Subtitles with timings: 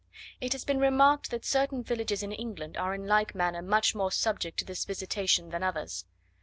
[0.39, 4.11] It has been remarked that certain villages in England are in like manner much more
[4.11, 6.05] subject to this visitation than others.